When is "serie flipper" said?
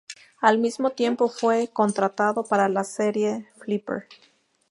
2.83-4.07